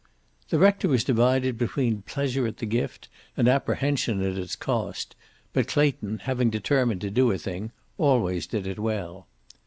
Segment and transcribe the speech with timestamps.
[0.49, 3.07] The rector was divided between pleasure at the gift
[3.37, 5.15] and apprehension at its cost,
[5.53, 9.27] but Clayton, having determined to do a thing, always did it well.